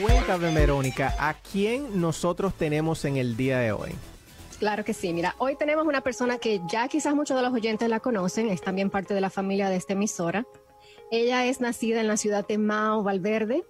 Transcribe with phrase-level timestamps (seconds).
[0.00, 3.90] Cuéntame, Verónica, ¿a quién nosotros tenemos en el día de hoy?
[4.60, 5.12] Claro que sí.
[5.12, 8.60] Mira, hoy tenemos una persona que ya quizás muchos de los oyentes la conocen, es
[8.60, 10.46] también parte de la familia de esta emisora.
[11.10, 13.64] Ella es nacida en la ciudad de Mao, Valverde.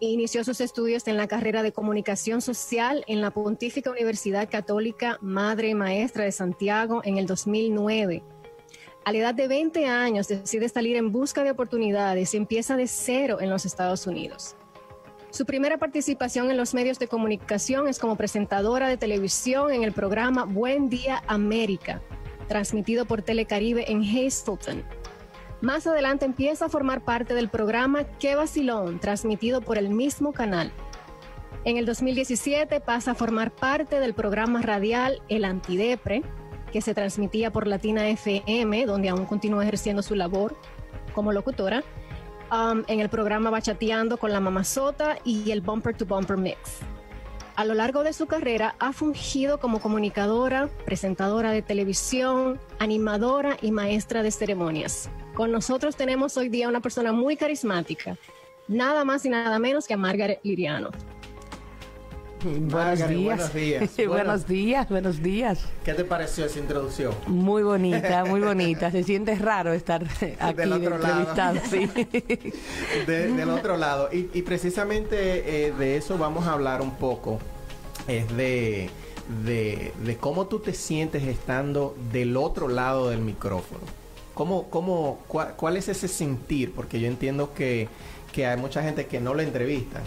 [0.00, 5.68] Inició sus estudios en la carrera de comunicación social en la Pontífica Universidad Católica Madre
[5.68, 8.22] y Maestra de Santiago en el 2009.
[9.04, 12.86] A la edad de 20 años decide salir en busca de oportunidades y empieza de
[12.86, 14.54] cero en los Estados Unidos.
[15.30, 19.92] Su primera participación en los medios de comunicación es como presentadora de televisión en el
[19.92, 22.00] programa Buen Día América,
[22.48, 24.84] transmitido por Telecaribe en Hazleton.
[25.60, 30.72] Más adelante empieza a formar parte del programa Qué Vacilón, transmitido por el mismo canal.
[31.64, 36.22] En el 2017 pasa a formar parte del programa radial El Antidepre,
[36.72, 40.56] que se transmitía por Latina FM, donde aún continúa ejerciendo su labor
[41.12, 41.84] como locutora
[42.50, 46.78] Um, en el programa Bachateando con la Mamazota y el Bumper to Bumper Mix.
[47.56, 53.70] A lo largo de su carrera ha fungido como comunicadora, presentadora de televisión, animadora y
[53.70, 55.10] maestra de ceremonias.
[55.34, 58.16] Con nosotros tenemos hoy día una persona muy carismática,
[58.66, 60.88] nada más y nada menos que a Margaret Liriano.
[62.44, 63.52] Buenos días.
[63.52, 63.96] Buenos días.
[64.08, 65.60] buenos días, buenos días.
[65.84, 67.12] ¿Qué te pareció esa introducción?
[67.26, 68.90] Muy bonita, muy bonita.
[68.90, 70.04] Se siente raro estar
[70.40, 71.60] aquí del otro lado.
[71.68, 71.90] Sí.
[73.06, 74.08] del otro lado.
[74.12, 77.40] Y, precisamente eh, de eso vamos a hablar un poco.
[78.06, 78.88] Es de,
[79.44, 83.82] de, cómo tú te sientes estando del otro lado del micrófono.
[84.34, 86.72] ¿Cómo, cómo, cuál, es ese sentir?
[86.72, 87.88] Porque yo entiendo que,
[88.32, 90.02] que hay mucha gente que no lo entrevistan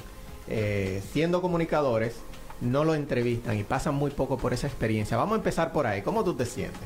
[0.53, 2.15] eh, siendo comunicadores,
[2.59, 5.15] no lo entrevistan y pasan muy poco por esa experiencia.
[5.15, 6.01] Vamos a empezar por ahí.
[6.01, 6.81] ¿Cómo tú te sientes?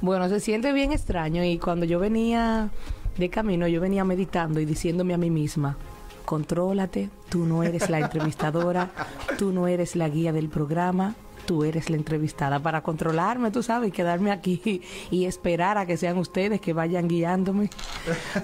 [0.00, 2.70] Bueno, se siente bien extraño y cuando yo venía
[3.18, 5.76] de camino, yo venía meditando y diciéndome a mí misma,
[6.24, 8.90] contrólate, tú no eres la entrevistadora,
[9.36, 11.16] tú no eres la guía del programa,
[11.46, 16.16] tú eres la entrevistada para controlarme, tú sabes, quedarme aquí y esperar a que sean
[16.16, 17.70] ustedes que vayan guiándome.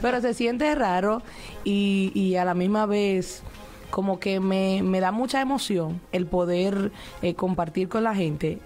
[0.03, 1.22] Pero se siente raro
[1.62, 3.44] y, y a la misma vez
[3.91, 6.92] como que me, da mucha emoción el poder
[7.22, 8.58] eh, compartir con la gente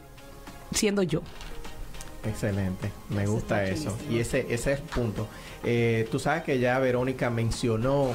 [0.73, 1.23] siendo yo.
[2.25, 3.97] Excelente, me gusta eso.
[4.11, 5.27] Y ese, ese es el punto.
[5.65, 8.13] Eh, tú sabes que ya Verónica mencionó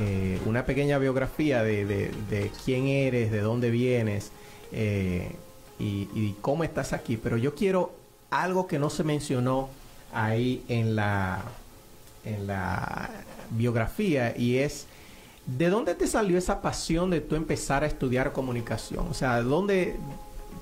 [0.00, 4.30] eh, una pequeña biografía de, quién eres, de dónde vienes
[4.72, 5.28] y,
[5.78, 7.94] y, cómo estás aquí, pero yo quiero
[8.30, 9.70] algo que no se mencionó
[10.12, 11.42] ahí en la,
[12.24, 13.10] en la
[13.50, 14.86] biografía y es
[15.46, 19.06] ¿De dónde te salió esa pasión de tú empezar a estudiar comunicación?
[19.08, 19.94] O sea, ¿dónde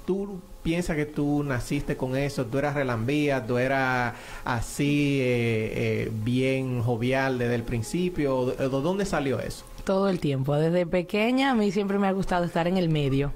[0.04, 2.44] tú piensas que tú naciste con eso?
[2.44, 3.46] ¿Tú eras relambía?
[3.46, 8.46] ¿Tú eras así eh, eh, bien jovial desde el principio?
[8.46, 9.64] ¿De dónde salió eso?
[9.84, 10.54] Todo el tiempo.
[10.54, 13.32] Desde pequeña a mí siempre me ha gustado estar en el medio.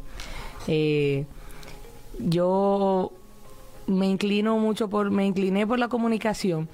[0.67, 1.25] Eh,
[2.19, 3.11] yo
[3.87, 6.69] me inclino mucho por, me incliné por la comunicación,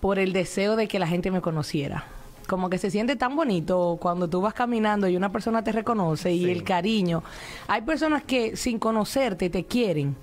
[0.00, 2.06] por el deseo de que la gente me conociera
[2.46, 6.32] como que se siente tan bonito cuando tú vas caminando y una persona te reconoce
[6.32, 7.22] y el cariño.
[7.68, 10.16] Hay personas que sin conocerte te quieren.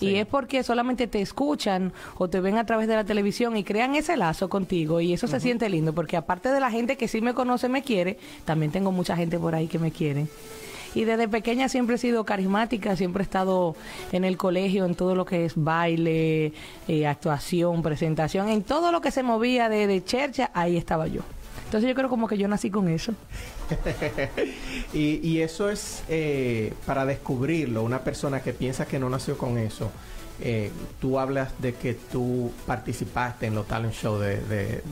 [0.00, 3.64] Y es porque solamente te escuchan o te ven a través de la televisión y
[3.64, 7.08] crean ese lazo contigo y eso se siente lindo porque aparte de la gente que
[7.08, 10.26] sí me conoce, me quiere, también tengo mucha gente por ahí que me quiere.
[10.94, 13.74] Y desde pequeña siempre he sido carismática, siempre he estado
[14.12, 16.52] en el colegio en todo lo que es baile,
[16.86, 21.22] eh, actuación, presentación, en todo lo que se movía de, de chercha, ahí estaba yo.
[21.74, 23.14] Entonces yo creo como que yo nací con eso.
[24.94, 29.90] y, eso es eh, para descubrirlo, una persona que piensa que no nació con eso.
[30.40, 34.82] Eh, tú hablas de que tú participaste en los talent shows de,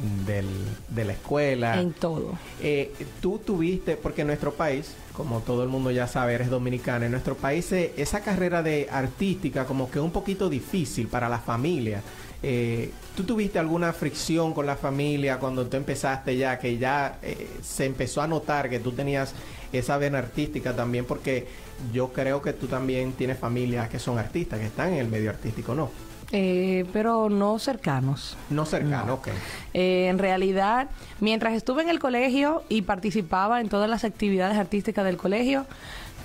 [0.96, 1.81] la escuela.
[1.81, 2.32] En todo.
[2.61, 7.06] Eh, tú tuviste, porque en nuestro país, como todo el mundo ya sabe, eres dominicana,
[7.06, 11.38] en nuestro país esa carrera de artística como que es un poquito difícil para la
[11.38, 12.02] familia.
[12.42, 17.48] Eh, ¿Tú tuviste alguna fricción con la familia cuando tú empezaste ya, que ya eh,
[17.62, 19.34] se empezó a notar que tú tenías
[19.72, 21.04] esa vena artística también?
[21.04, 21.46] Porque
[21.92, 25.30] yo creo que tú también tienes familias que son artistas, que están en el medio
[25.30, 25.90] artístico, ¿no?
[26.34, 28.38] Eh, pero no cercanos.
[28.48, 29.28] No cercanos, ok.
[29.74, 30.88] Eh, en realidad,
[31.20, 35.66] mientras estuve en el colegio y participaba en todas las actividades artísticas del colegio,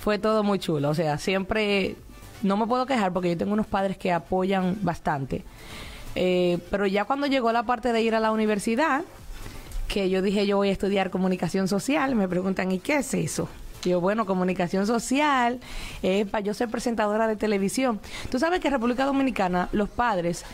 [0.00, 0.88] fue todo muy chulo.
[0.88, 1.96] O sea, siempre
[2.42, 5.44] no me puedo quejar porque yo tengo unos padres que apoyan bastante.
[6.20, 9.04] Eh, pero ya cuando llegó la parte de ir a la universidad,
[9.86, 13.48] que yo dije yo voy a estudiar comunicación social, me preguntan, ¿y qué es eso?
[13.84, 15.60] Yo, bueno, comunicación social,
[16.02, 18.00] eh, para yo ser presentadora de televisión.
[18.32, 20.44] Tú sabes que en República Dominicana los padres,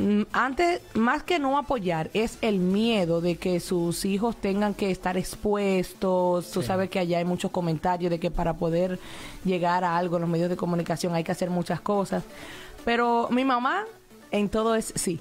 [0.00, 4.90] mm, antes, más que no apoyar, es el miedo de que sus hijos tengan que
[4.90, 6.50] estar expuestos.
[6.50, 8.98] Tú sabes que allá hay muchos comentarios de que para poder
[9.44, 12.24] llegar a algo en los medios de comunicación hay que hacer muchas cosas.
[12.84, 13.84] Pero mi mamá
[14.36, 15.20] en todo es sí.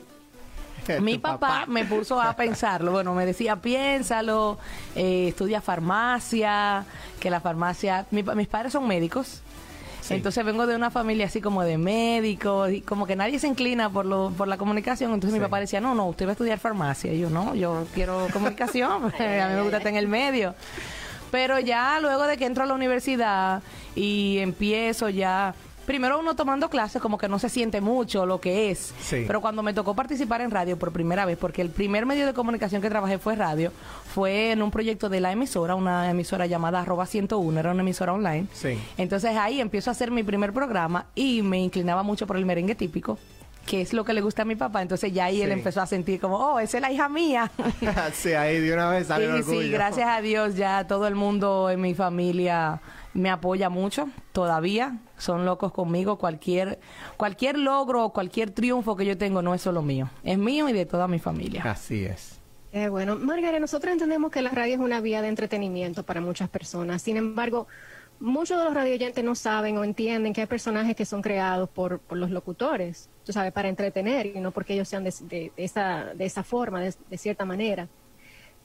[1.01, 2.91] Mi papá, me puso a pensarlo.
[2.91, 4.57] Bueno, me decía, piénsalo,
[4.95, 6.85] eh, estudia farmacia,
[7.19, 8.05] que la farmacia...
[8.11, 9.41] mis padres son médicos.
[10.09, 13.89] Entonces vengo de una familia así como de médicos, y como que nadie se inclina
[13.89, 15.13] por lo, por la comunicación.
[15.13, 17.11] Entonces mi papá decía, no, no, usted va a estudiar farmacia.
[17.13, 20.53] Y yo, no, yo quiero comunicación, a mí me gusta estar en el medio.
[21.31, 23.61] Pero ya luego de que entro a la universidad
[23.95, 28.71] y empiezo ya primero uno tomando clases como que no se siente mucho lo que
[28.71, 28.93] es.
[29.09, 32.33] Pero cuando me tocó participar en radio por primera vez, porque el primer medio de
[32.33, 33.71] comunicación que trabajé fue radio,
[34.13, 38.13] fue en un proyecto de la emisora, una emisora llamada arroba 101, era una emisora
[38.13, 38.47] online.
[38.97, 42.75] Entonces ahí empiezo a hacer mi primer programa y me inclinaba mucho por el merengue
[42.75, 43.17] típico
[43.65, 44.81] que es lo que le gusta a mi papá.
[44.81, 47.51] Entonces ya ahí él empezó a sentir como, oh, esa es la hija mía.
[48.13, 51.69] sí, ahí de una vez salió sí, Sí, gracias a Dios ya todo el mundo
[51.71, 52.79] en mi familia
[53.15, 56.79] me apoya mucho todavía, son locos conmigo, cualquier
[57.17, 60.73] cualquier logro o cualquier triunfo que yo tengo no es solo mío, es mío y
[60.73, 61.63] de toda mi familia.
[61.63, 62.39] Así es.
[62.73, 66.49] Eh, bueno, Margarita, nosotros entendemos que la radio es una vía de entretenimiento para muchas
[66.49, 67.01] personas.
[67.01, 67.67] Sin embargo,
[68.19, 72.01] muchos de los radioyentes no saben o entienden que hay personajes que son creados por,
[72.11, 76.43] los locutores, tú sabes, para entretener y no porque ellos sean de, esa, de esa
[76.43, 77.87] forma, de, cierta manera.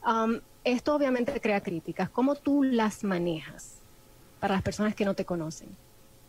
[0.05, 2.09] Um, esto obviamente crea críticas.
[2.09, 3.80] ¿Cómo tú las manejas?
[4.41, 5.69] Para las personas que no te conocen?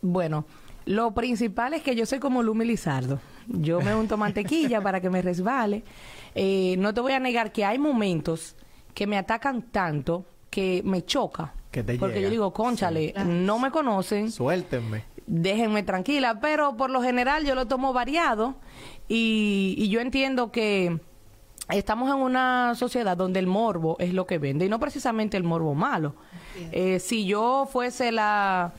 [0.02, 0.44] Bueno,
[0.84, 3.18] lo principal es que yo soy como Lumi Lizardo.
[3.48, 5.82] Yo me unto mantequilla para que me resbale.
[6.34, 8.54] Eh, no te voy a negar que hay momentos
[8.94, 11.54] que me atacan tanto que me choca.
[11.98, 14.30] porque yo digo, conchale, no me conocen.
[14.30, 15.04] Suéltenme.
[15.26, 18.56] Déjenme tranquila, pero por lo general yo lo tomo variado
[19.08, 21.00] y, y yo entiendo que
[21.70, 25.44] estamos en una sociedad donde el morbo es lo que vende y no precisamente el
[25.44, 26.16] morbo malo.
[26.72, 28.72] Eh, si yo fuese la,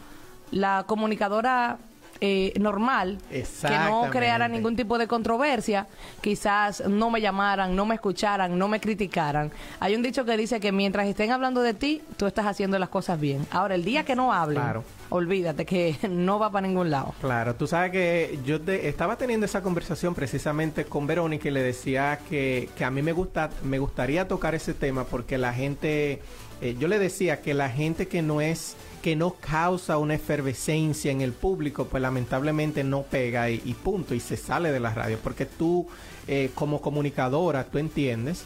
[0.52, 1.78] la comunicadora
[2.26, 5.88] eh, normal, que no creara ningún tipo de controversia,
[6.22, 9.52] quizás no me llamaran, no me escucharan, no me criticaran.
[9.82, 12.88] Hay un dicho que dice que mientras estén hablando de ti, tú estás haciendo las
[12.88, 13.46] cosas bien.
[13.52, 14.64] Ahora, el día que no hablen,
[15.10, 17.14] olvídate que no va para ningún lado.
[17.20, 22.20] Claro, tú sabes que yo estaba teniendo esa conversación precisamente con Verónica y le decía
[22.30, 26.22] que, que a mí me, gusta, me gustaría tocar ese tema porque la gente
[26.64, 31.12] eh, yo le decía que la gente que no es que no causa una efervescencia
[31.12, 35.20] en el público, pues lamentablemente no pega y, punto, y se sale de la radio,
[35.22, 35.86] porque tú
[36.26, 38.46] eh, como comunicadora, tú entiendes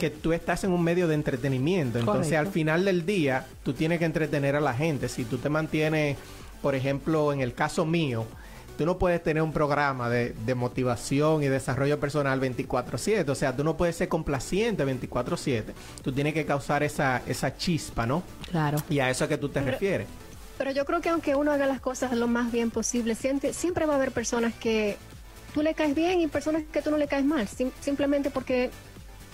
[0.00, 3.98] que tú estás en un medio de entretenimiento, entonces al final del día tú tienes
[3.98, 6.16] que entretener a la gente, si tú te mantienes,
[6.62, 8.24] por ejemplo, en el caso mío,
[8.78, 13.64] tú no puedes tener un programa de, motivación y desarrollo personal 24/7, o sea, tú
[13.64, 18.22] no puedes ser complaciente 24/7, tú tienes que causar esa, esa chispa, ¿no?
[18.50, 18.78] Claro.
[18.88, 20.06] Y a eso es que tú te refieres.
[20.56, 23.84] Pero yo creo que aunque uno haga las cosas lo más bien posible, siempre, siempre
[23.84, 24.96] va a haber personas que
[25.54, 27.48] tú le caes bien y personas que tú no le caes mal,
[27.80, 28.70] simplemente porque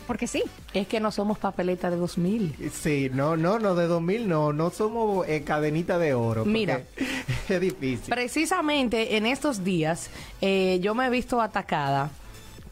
[0.06, 0.42] porque sí.
[0.73, 2.70] Es que no somos papeleta de 2000.
[2.73, 6.44] Sí, no, no, no, de 2000 no, no somos eh, cadenita de oro.
[6.44, 6.82] Mira,
[7.49, 8.14] es difícil.
[8.14, 12.11] Precisamente en estos días eh, yo me he visto atacada.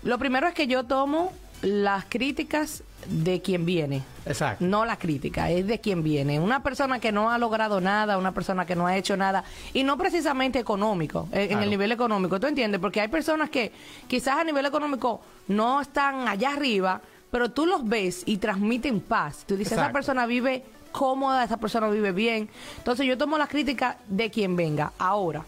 [0.03, 4.03] Lo primero es que yo tomo las críticas de quien viene.
[4.27, 4.65] Exacto.
[4.65, 6.39] No la crítica, es de quien viene.
[6.39, 9.83] Una persona que no ha logrado nada, una persona que no ha hecho nada, y
[9.83, 12.81] no precisamente económico, eh, en el nivel económico, ¿tú entiendes?
[12.81, 13.73] Porque hay personas que
[14.07, 17.01] quizás a nivel económico no están allá arriba,
[17.33, 19.45] pero tú los ves y transmiten paz.
[19.47, 20.63] Tú dices, esa persona vive
[20.93, 22.51] cómoda, esa persona vive bien.
[22.77, 24.93] Entonces yo tomo la crítica de quien venga.
[24.99, 25.43] Ahora,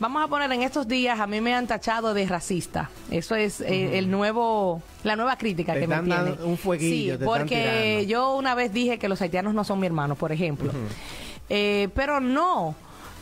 [0.00, 2.90] vamos a poner en estos días, a mí me han tachado de racista.
[3.08, 6.32] Eso es eh, el nuevo, la nueva crítica que me tiene.
[6.42, 7.18] Un fueguillo.
[7.18, 10.72] Sí, porque yo una vez dije que los haitianos no son mi hermano, por ejemplo.
[11.48, 12.74] Eh, pero no.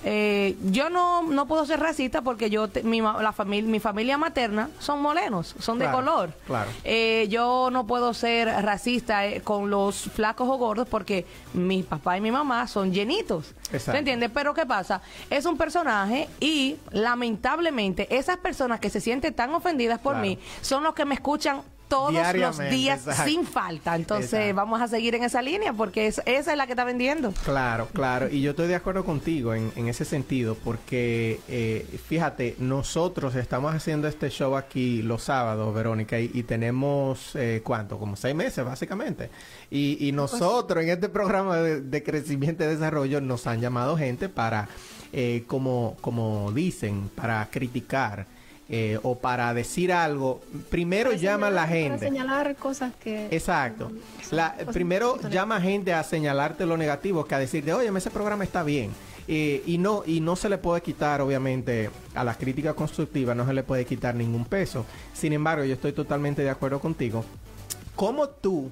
[0.04, 4.18] Eh, yo no, no puedo ser racista porque yo te- mi, la familia mi familia
[4.18, 6.30] materna son morenos, son de color.
[6.46, 6.70] claro.
[6.84, 12.16] Eh, yo no puedo ser racista eh, con los flacos o gordos porque mi papá
[12.16, 13.54] y mi mamá son llenitos.
[13.76, 14.28] ¿Se entiende?
[14.28, 15.00] Pero ¿qué pasa?
[15.28, 20.26] Es un personaje y lamentablemente esas personas que se sienten tan ofendidas por Claro.
[20.28, 23.24] mí son los que me escuchan todos los días exacto.
[23.24, 23.94] sin falta.
[23.94, 24.54] Entonces Exacto.
[24.56, 27.32] vamos a seguir en esa línea porque es- esa es la que está vendiendo.
[27.44, 28.28] Claro, claro.
[28.28, 33.74] Y yo estoy de acuerdo contigo en, en ese sentido, porque eh, fíjate, nosotros estamos
[33.74, 37.98] haciendo este show aquí los sábados, Verónica, y, y tenemos, eh, ¿cuánto?
[37.98, 39.30] Como seis meses, básicamente.
[39.70, 44.28] Y, y nosotros en este programa de, de crecimiento y desarrollo nos han llamado gente
[44.28, 44.68] para,
[45.12, 48.26] eh, como, como dicen, para criticar.
[48.68, 51.98] Eh, o para decir algo, primero Para llama a la gente.
[51.98, 53.28] Para señalar cosas que...
[53.30, 53.92] Exacto.
[54.32, 58.44] La, cosas primero llama gente a señalarte lo negativo que a decirte, oye, ese programa
[58.44, 58.90] está bien.
[59.28, 63.44] Eh, y no y no se le puede quitar, obviamente, a las críticas constructivas, no
[63.44, 64.86] se le puede quitar ningún peso.
[65.14, 67.24] Sin embargo, yo estoy totalmente de acuerdo contigo.
[67.96, 68.70] ¿Cómo tú,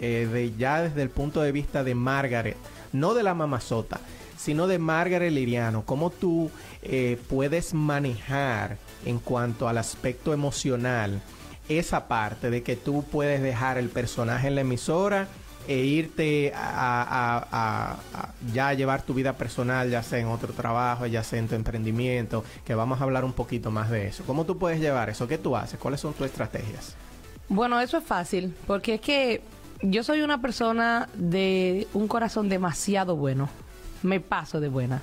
[0.00, 2.56] eh, de, ya desde el punto de vista de Margaret,
[2.92, 4.00] no de la mamazota,
[4.40, 6.50] sino de Margaret Liriano, cómo tú
[6.82, 11.20] eh, puedes manejar en cuanto al aspecto emocional
[11.68, 15.28] esa parte de que tú puedes dejar el personaje en la emisora
[15.68, 21.22] e irte a, a- ya llevar tu vida personal, ya sea en otro trabajo, ya
[21.22, 24.24] sea en tu emprendimiento, que vamos a hablar un poquito más de eso.
[24.26, 25.28] ¿Cómo tú puedes llevar eso?
[25.28, 25.78] ¿Qué tú haces?
[25.78, 26.94] ¿Cuáles son tus estrategias?
[27.48, 29.42] Bueno, eso es fácil, porque es que
[29.82, 33.48] yo soy una persona de un corazón demasiado bueno.
[34.02, 35.02] Me paso de buena.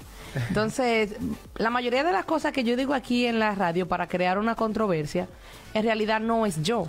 [0.50, 1.16] Entonces,
[1.56, 4.56] la mayoría de las cosas que yo digo aquí en la radio para crear una
[4.56, 5.27] controversia,
[5.74, 6.88] en realidad no es yo.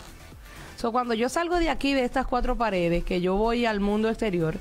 [0.77, 4.09] So, cuando yo salgo de aquí, de estas cuatro paredes, que yo voy al mundo
[4.09, 4.57] exterior,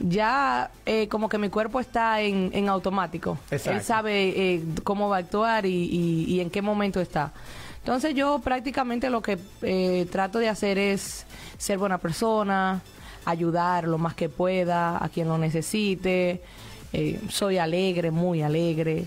[0.00, 3.38] ya eh, como que mi cuerpo está en, en automático.
[3.50, 3.78] Exacto.
[3.78, 7.32] Él sabe eh, cómo va a actuar y, y- y en qué momento está.
[7.78, 11.26] Entonces yo prácticamente lo que eh, trato de hacer es
[11.56, 12.80] ser buena persona,
[13.24, 16.42] ayudar lo más que pueda a quien lo necesite.
[16.92, 19.04] Eh, soy alegre, muy alegre.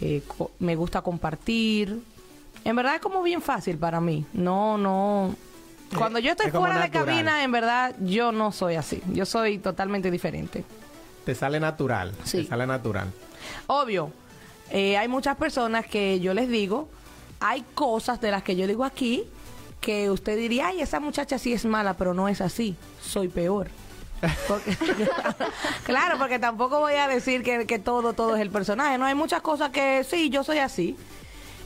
[0.00, 0.22] eh,
[0.58, 2.00] me gusta compartir.
[2.64, 4.24] En verdad es como bien fácil para mí.
[4.32, 5.34] No, no.
[5.96, 7.06] Cuando yo estoy es fuera de natural.
[7.06, 9.02] cabina, en verdad yo no soy así.
[9.12, 10.64] Yo soy totalmente diferente.
[11.24, 12.12] Te sale natural.
[12.24, 12.42] Sí.
[12.42, 13.10] Te sale natural.
[13.66, 14.12] Obvio,
[14.70, 16.88] eh, hay muchas personas que yo les digo,
[17.40, 19.24] hay cosas de las que yo digo aquí
[19.80, 23.68] que usted diría, ay, esa muchacha sí es mala, pero no es así, soy peor.
[25.84, 29.42] Claro, porque tampoco voy a decir que, todo, todo es el personaje, no hay muchas
[29.42, 30.96] cosas que sí, yo soy así.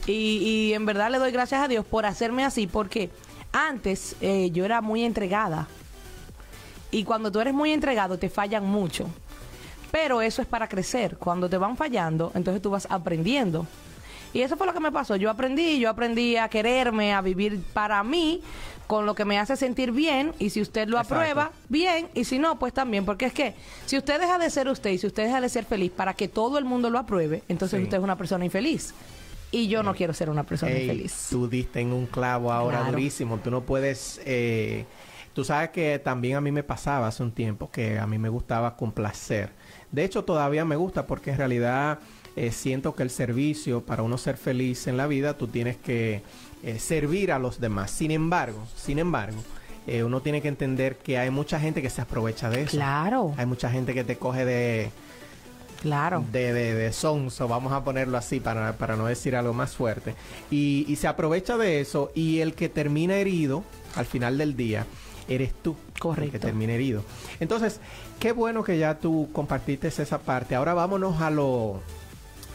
[0.07, 3.09] Y, y en verdad le doy gracias a Dios por hacerme así, porque
[3.51, 5.67] antes eh, yo era muy entregada.
[6.91, 9.07] Y cuando tú eres muy entregado, te fallan mucho.
[9.91, 11.17] Pero eso es para crecer.
[11.17, 13.65] Cuando te van fallando, entonces tú vas aprendiendo.
[14.35, 15.15] Y eso fue lo que me pasó.
[15.15, 18.41] Yo aprendí, yo aprendí a quererme, a vivir para mí,
[18.85, 20.33] con lo que me hace sentir bien.
[20.39, 21.15] Y si usted lo Exacto.
[21.15, 22.09] aprueba, bien.
[22.13, 23.05] Y si no, pues también.
[23.05, 23.53] Porque es que
[23.85, 26.27] si usted deja de ser usted y si usted deja de ser feliz para que
[26.27, 27.83] todo el mundo lo apruebe, entonces Sí.
[27.85, 28.93] usted es una persona infeliz.
[29.51, 31.27] Y yo no quiero ser una persona Ey, infeliz.
[31.29, 32.91] Tú diste en un clavo ahora Claro.
[32.91, 33.37] durísimo.
[33.37, 34.19] Tú no puedes.
[34.25, 34.83] eh,
[35.33, 38.27] tú sabes que también a mí me pasaba hace un tiempo que a mí me
[38.27, 39.51] gustaba complacer.
[39.91, 41.99] De hecho, todavía me gusta porque en realidad
[42.35, 46.21] eh, siento que el servicio, para uno ser feliz en la vida, tú tienes que
[46.63, 47.91] eh, servir a los demás.
[47.91, 49.37] Sin embargo, sin embargo,
[49.87, 52.71] eh, uno tiene que entender que hay mucha gente que se aprovecha de eso.
[52.71, 54.89] Claro, Hay mucha gente que te coge de,
[55.81, 56.25] claro.
[56.31, 60.15] de, de, de sonso, vamos a ponerlo así para, para no decir algo más fuerte.
[60.51, 63.63] Y, y se aprovecha de eso y el que termina herido
[63.95, 64.85] al final del día
[65.27, 65.75] eres tú.
[65.87, 66.39] El que Correcto.
[66.39, 67.03] termina herido.
[67.39, 67.79] Entonces,
[68.19, 70.55] qué bueno que ya tú compartiste esa parte.
[70.55, 71.79] Ahora vámonos a lo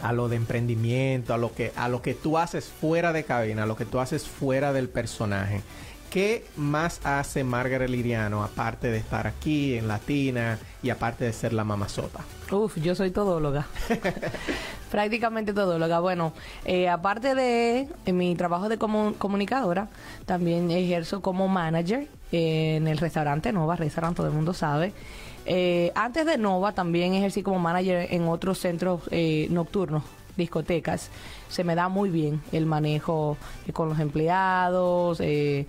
[0.02, 3.62] a lo de emprendimiento, a lo que a lo que tú haces fuera de cabina,
[3.64, 5.62] a lo que tú haces fuera del personaje.
[6.10, 11.52] ¿Qué más hace Margaret Liriano aparte de estar aquí en Latina y aparte de ser
[11.52, 12.24] la mamazota?
[12.50, 13.68] Uf, yo soy todóloga.
[14.90, 16.00] Prácticamente todóloga.
[16.00, 16.32] Bueno,
[16.64, 19.88] eh, aparte de eh, mi trabajo de comu- comunicadora,
[20.26, 24.92] también ejerzo como manager eh, en el restaurante Nova, restaurante todo el mundo sabe.
[25.46, 30.02] Eh, antes de Nova también ejercí como manager en otros centros eh, nocturnos,
[30.36, 31.10] discotecas.
[31.48, 35.66] Se me da muy bien el manejo eh, con los empleados, eh,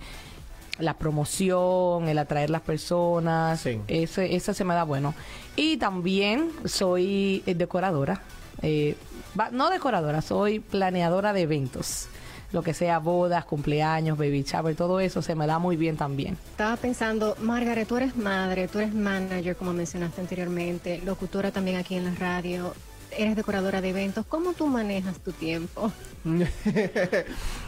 [0.78, 3.80] la promoción, el atraer las personas, Sí.
[3.88, 5.14] ese, ese se me da bueno.
[5.56, 8.22] Y también soy eh, decoradora,
[8.62, 8.96] eh,
[9.38, 12.08] va- no decoradora, soy planeadora de eventos.
[12.52, 16.36] Lo que sea bodas, cumpleaños, baby shower, todo eso se me da muy bien también.
[16.50, 21.94] Estaba pensando, Margaret, tú eres madre, tú eres manager, como mencionaste anteriormente, locutora también aquí
[21.96, 22.74] en la radio.
[23.16, 24.24] eres decoradora de eventos.
[24.26, 25.90] ¿Cómo tú manejas tu tiempo?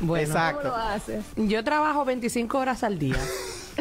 [0.01, 0.63] Bueno, Exacto.
[0.63, 1.25] ¿Cómo lo haces?
[1.37, 3.17] yo trabajo 25 horas al día,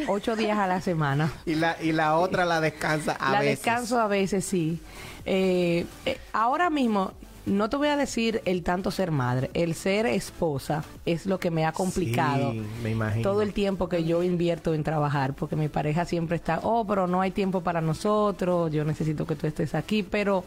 [0.07, 1.31] 8 días a la semana.
[1.45, 3.59] Y la, y la otra la descansa a la veces.
[3.59, 4.79] descanso a veces, sí.
[5.25, 7.11] Eh, eh, ahora mismo,
[7.45, 11.51] no te voy a decir el tanto ser madre, el ser esposa es lo que
[11.51, 12.51] me ha complicado.
[12.51, 13.23] Sí, me imagino.
[13.23, 17.07] Todo el tiempo que yo invierto en trabajar, porque mi pareja siempre está, oh, pero
[17.07, 20.43] no hay tiempo para nosotros, yo necesito que tú estés aquí, pero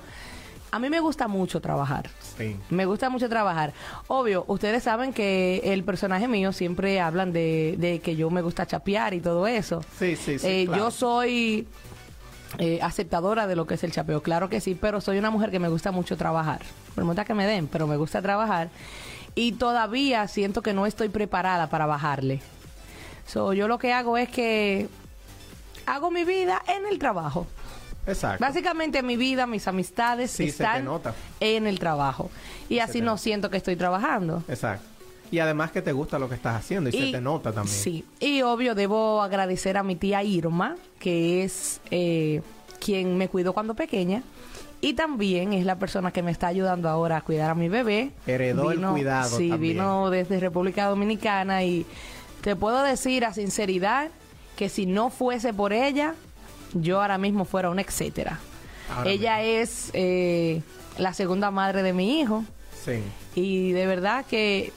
[0.71, 2.11] a mí me gusta mucho trabajar.
[2.37, 2.57] Sí.
[2.71, 3.73] Me gusta mucho trabajar.
[4.09, 8.67] Obvio, ustedes saben que el personaje mío siempre hablan de, de que yo me gusta
[8.67, 9.83] chapear y todo eso.
[9.99, 10.85] Sí, sí, sí, Eh, claro.
[10.85, 11.67] Yo soy
[12.59, 15.51] eh, aceptadora de lo que es el chapeo, claro que sí, pero soy una mujer
[15.51, 16.61] que me gusta mucho trabajar.
[16.97, 18.69] Me gusta que me den, pero me gusta trabajar.
[19.35, 22.41] Y todavía siento que no estoy preparada para bajarle.
[23.27, 24.89] So, yo lo que hago es que
[25.85, 27.47] hago mi vida en el trabajo.
[28.07, 28.39] Exacto.
[28.45, 31.13] Básicamente mi vida, mis amistades Sí, están nota.
[31.41, 32.31] en el trabajo.
[32.69, 33.19] Y así no nota.
[33.19, 34.45] siento que estoy trabajando.
[34.49, 34.87] Exacto.
[35.31, 37.77] Y además que te gusta lo que estás haciendo y, se te nota también.
[37.77, 42.43] Sí, y obvio debo agradecer a mi tía Irma, que es eh,
[42.81, 44.23] quien me cuidó cuando pequeña.
[44.81, 48.11] Y también es la persona que me está ayudando ahora a cuidar a mi bebé.
[48.27, 49.75] Heredó el cuidado Sí, también.
[49.75, 51.87] vino desde República Dominicana y
[52.43, 54.11] te puedo decir a sinceridad
[54.57, 56.15] que si no fuese por ella,
[56.75, 58.39] yo ahora mismo fuera una etcétera.
[58.95, 60.63] Ahora ella es eh,
[60.99, 62.45] la segunda madre de mi hijo.
[62.85, 63.03] Sí.
[63.35, 64.73] Y de verdad que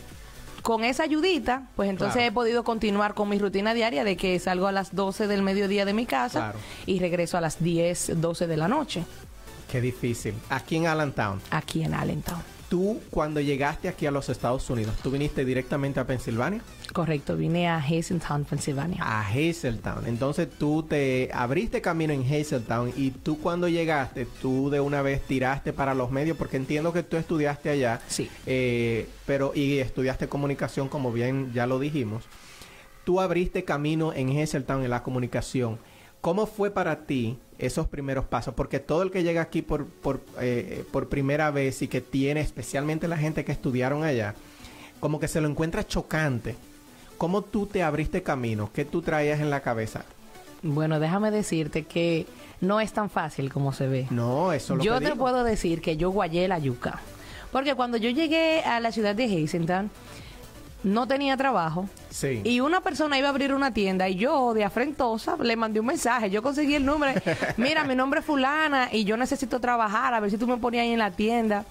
[0.69, 2.27] con esa ayudita, pues entonces Claro.
[2.27, 5.83] he podido continuar con mi rutina diaria de que salgo a las 12 del mediodía
[5.83, 6.59] de mi casa Claro.
[6.85, 9.03] y regreso a las 10, 12 de la noche
[9.71, 10.35] Qué difícil.
[10.51, 12.43] Aquí en Allentown, aquí en Allentown.
[12.69, 16.61] Tú cuando llegaste aquí a los Estados Unidos, ¿tú viniste directamente a Pensilvania?
[16.93, 19.03] Correcto, vine a Hazeltown, Pensilvania.
[19.03, 20.05] A Hazeltown.
[20.07, 25.21] Entonces tú te abriste camino en Hazeltown y tú cuando llegaste, tú de una vez
[25.23, 28.29] tiraste para los medios, porque entiendo que tú estudiaste allá, Sí.
[28.45, 32.23] eh, pero y estudiaste comunicación, como bien ya lo dijimos.
[33.03, 35.79] Tú abriste camino en Hazeltown en la comunicación.
[36.21, 38.53] ¿Cómo fue para ti esos primeros pasos?
[38.53, 42.41] Porque todo el que llega aquí por, por, eh, por primera vez y que tiene,
[42.41, 44.35] especialmente la gente que estudiaron allá,
[44.99, 46.55] como que se lo encuentra chocante.
[47.17, 48.69] ¿Cómo tú te abriste camino?
[48.73, 50.03] ¿Qué tú traías en la cabeza?
[50.61, 52.25] Bueno, déjame decirte que
[52.61, 54.07] no es tan fácil como se ve.
[54.09, 55.17] No, eso lo yo que te digo.
[55.17, 56.99] puedo decir que yo guayé la yuca.
[57.51, 59.89] Porque cuando yo llegué a la ciudad de Hazeltown,
[60.83, 61.89] no tenía trabajo.
[62.09, 62.41] Sí.
[62.43, 65.85] Y una persona iba a abrir una tienda y yo, de afrentosa, le mandé un
[65.85, 66.29] mensaje.
[66.29, 67.19] Yo conseguí el número.
[67.57, 70.13] Mira, mi nombre es fulana y yo necesito trabajar.
[70.13, 71.65] A ver si tú me ponías ahí en la tienda.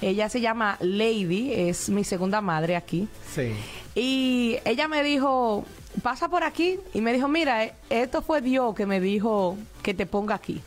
[0.00, 3.08] Ella se llama Lady, es mi segunda madre aquí.
[3.34, 3.52] Sí.
[3.94, 5.64] Y ella me dijo,
[6.02, 6.78] pasa por aquí.
[6.94, 10.60] Y me dijo, mira, eh, esto fue Dios que me dijo que te ponga aquí.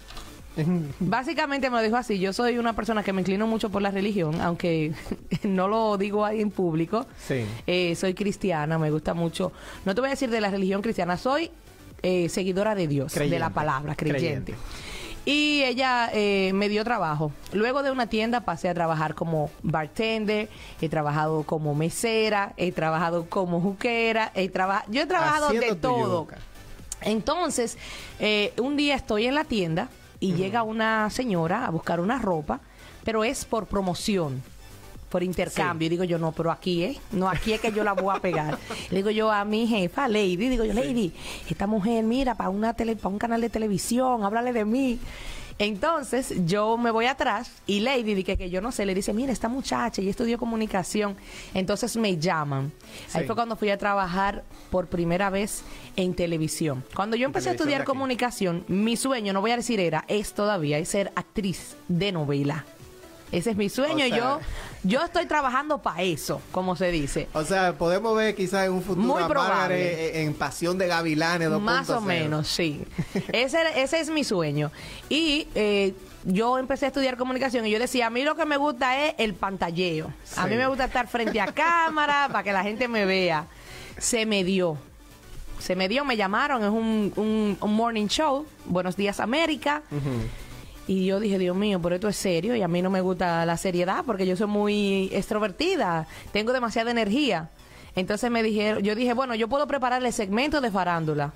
[0.99, 2.19] Básicamente me lo dijo así.
[2.19, 4.93] Yo soy una persona que me inclino mucho por la religión, aunque
[5.43, 7.05] no lo digo ahí en público.
[7.27, 7.45] Sí.
[7.67, 9.51] Eh, soy cristiana, me gusta mucho.
[9.85, 11.51] No te voy a decir de la religión cristiana, soy
[12.03, 14.53] eh, seguidora de Dios, de la palabra, creyente.
[14.53, 14.55] Creyente.
[15.27, 17.31] Y ella eh, me dio trabajo.
[17.51, 23.25] Luego de una tienda pasé a trabajar como bartender, he trabajado como mesera, he trabajado
[23.27, 26.27] como juquera, he traba- yo he trabajado Haciendo de todo.
[27.01, 27.77] Entonces,
[28.19, 32.59] eh, un día estoy en la tienda y llega una señora a buscar una ropa,
[33.03, 34.41] pero es por promoción,
[35.09, 35.85] por intercambio.
[35.85, 38.19] Y digo yo, no, pero aquí es, no, aquí es que yo la voy a
[38.19, 38.57] pegar.
[38.89, 41.13] Le digo yo a mi jefa, Lady, digo yo, Lady,
[41.49, 44.99] esta mujer, mira, para una tele, para un canal de televisión, háblale de mí.
[45.57, 49.31] Entonces yo me voy atrás y Lady, dice que yo no sé, le dice, mira,
[49.31, 51.15] esta muchacha, y estudió comunicación.
[51.53, 52.71] Entonces me llaman.
[53.13, 55.63] Ahí fue cuando fui a trabajar por primera vez
[55.95, 56.83] en televisión.
[56.93, 60.77] Cuando yo empecé a estudiar comunicación, mi sueño, no voy a decir era, es todavía,
[60.77, 62.65] es ser actriz de novela.
[63.37, 64.05] Ese es mi sueño.
[64.05, 64.39] O sea- yo,
[64.83, 67.27] yo estoy trabajando para eso, como se dice.
[67.33, 70.21] O sea, podemos ver quizás en un futuro Muy probable.
[70.23, 71.59] En Pasión de Gavilanes 2.0.
[71.59, 72.85] Más o menos, sí.
[73.33, 74.71] Ese, ese es mi sueño.
[75.09, 75.93] Y eh,
[76.23, 79.15] yo empecé a estudiar comunicación y yo decía, a mí lo que me gusta es
[79.17, 80.11] el pantalleo.
[80.37, 83.45] A mí me gusta estar frente a cámara para que la gente me vea.
[83.97, 84.77] Se me dio.
[85.59, 89.81] Se me dio, me llamaron, es un, un, un morning show, Buenos Días América.
[90.87, 93.45] Y yo dije, Dios mío, pero esto es serio y a mí no me gusta
[93.45, 97.49] la seriedad porque yo soy muy extrovertida, tengo demasiada energía.
[97.95, 101.33] Entonces me dijeron, yo dije, bueno, yo puedo prepararle segmentos de farándula.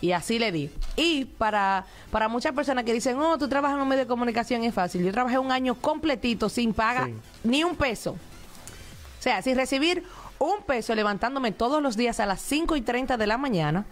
[0.00, 0.70] Y así le di.
[0.96, 4.62] Y para, para muchas personas que dicen, oh, tú trabajas en un medio de comunicación
[4.64, 5.04] es fácil.
[5.04, 7.14] Yo trabajé un año completito sin paga Sí.
[7.44, 8.12] ni un peso.
[8.12, 10.04] O sea, sin recibir
[10.38, 13.86] un peso, levantándome todos los días a las 5 y 30 de la mañana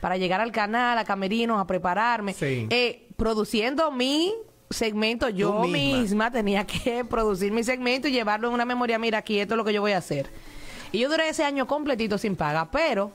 [0.00, 2.66] para llegar al canal, a Camerinos, a prepararme, Sí.
[2.70, 4.32] eh, produciendo mi
[4.70, 5.98] segmento, yo misma.
[5.98, 6.30] misma.
[6.30, 9.64] tenía que producir mi segmento y llevarlo en una memoria, mira, aquí esto es lo
[9.64, 10.30] que yo voy a hacer.
[10.92, 13.12] Y yo duré ese año completito sin paga, pero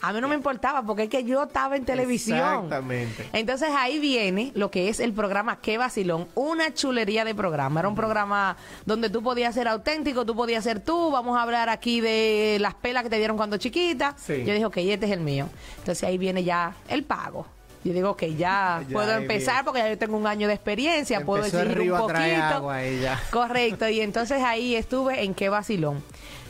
[0.00, 2.38] a mí no me importaba porque es que yo estaba en televisión.
[2.38, 3.28] Exactamente.
[3.32, 7.80] Entonces ahí viene lo que es el programa Qué Vacilón, una chulería de programa.
[7.80, 11.10] Era un programa donde tú podías ser auténtico, tú podías ser tú.
[11.10, 14.14] Vamos a hablar aquí de las pelas que te dieron cuando chiquita.
[14.16, 14.44] Sí.
[14.44, 15.48] Yo dije, ok, este es el mío.
[15.78, 17.46] Entonces ahí viene ya el pago.
[17.86, 21.24] Yo digo, ok, ya, Ya puedo empezar porque ya yo tengo un año de experiencia,
[21.24, 22.20] puedo Empezó río un poquito.
[22.42, 23.20] agua ella.
[23.30, 26.02] Correcto, y entonces ahí estuve en qué vacilón.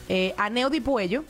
[0.08, 1.24] Eh, Aneudi Puello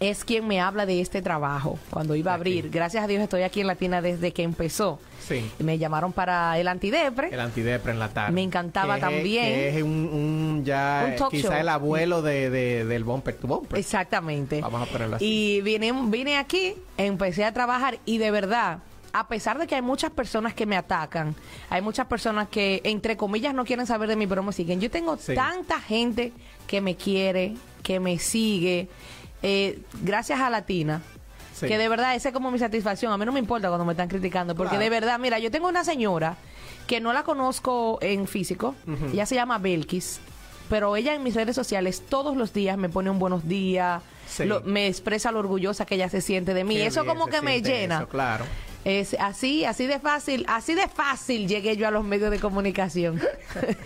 [0.00, 2.40] es quien me habla de este trabajo cuando iba a Aquí.
[2.40, 2.70] abrir.
[2.70, 4.98] Gracias a Dios estoy aquí en Latina desde que empezó.
[5.24, 5.48] Sí.
[5.60, 7.28] Me llamaron para el antidepre.
[7.32, 8.32] El antidepre en la tarde.
[8.32, 9.44] Me encantaba Que es- también.
[9.54, 11.56] que es un, un ya, Un talk quizá show.
[11.60, 13.78] el abuelo de, de- del bumper to bumper.
[13.78, 14.60] Exactamente.
[14.60, 15.24] Vamos a ponerlo así.
[15.24, 18.78] Y vine, vine aquí, empecé a trabajar y de verdad,
[19.12, 21.34] a pesar de que hay muchas personas que me atacan,
[21.70, 24.80] hay muchas personas que, entre comillas, no quieren saber de mí, pero me siguen.
[24.80, 25.34] Yo tengo Sí.
[25.34, 26.32] tanta gente
[26.66, 28.88] que me quiere, que me sigue,
[29.42, 31.02] eh, gracias a Latina.
[31.54, 31.66] Sí.
[31.68, 33.12] Que de verdad, esa es como mi satisfacción.
[33.12, 34.82] A mí no me importa cuando me están criticando, porque Claro.
[34.84, 36.36] de verdad, mira, yo tengo una señora
[36.86, 38.74] que no la conozco en físico,
[39.12, 40.20] ella se llama Belkis,
[40.68, 44.44] pero ella en mis redes sociales todos los días me pone un buenos días, Sí.
[44.46, 46.74] lo- me expresa lo orgullosa que ella se siente de mí.
[46.76, 47.98] Qué eso como que me llena.
[47.98, 48.44] eso, claro.
[48.84, 53.20] Es así, así de fácil, así de fácil llegué yo a los medios de comunicación.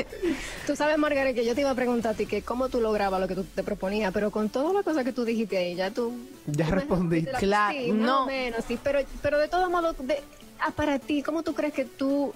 [0.66, 3.20] Tú sabes, Margaret, que yo te iba a preguntar a ti que cómo tú lograbas
[3.20, 5.90] lo que tú te proponías, pero con todas las cosas que tú dijiste ahí, ya
[5.90, 6.14] tú...
[6.46, 7.30] Ya respondiste.
[7.32, 8.22] la- Claro, sí, más no.
[8.24, 10.22] o menos, sí, pero, pero de todos modos, de-
[10.60, 12.32] ah, para ti, ¿cómo tú crees que tú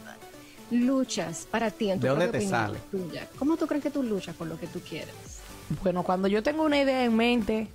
[0.71, 2.79] luchas para ti en tu ¿De dónde te opinión sale?
[2.91, 3.27] tuya?
[3.39, 5.15] ¿Cómo tú crees que tú luchas por lo que tú quieres?
[5.83, 7.69] bueno, cuando yo tengo una idea en mente,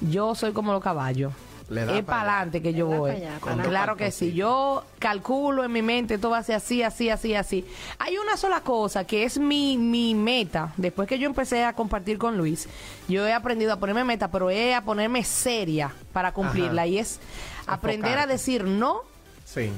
[0.00, 1.32] yo soy como los caballos.
[1.68, 3.10] Le da es para adelante que yo voy.
[3.10, 3.38] allá.
[3.64, 4.32] Claro que sí.
[4.32, 7.66] Yo calculo en mi mente, esto va a ser así, así, así, así.
[7.98, 10.72] Hay una sola cosa que es mi, mi meta.
[10.76, 12.68] Después que yo empecé a compartir con Luis,
[13.08, 16.82] yo he aprendido a ponerme meta, pero he a ponerme seria para cumplirla.
[16.82, 16.86] Ajá.
[16.86, 17.20] Y es
[17.66, 19.02] aprender a decir no
[19.44, 19.70] Sí,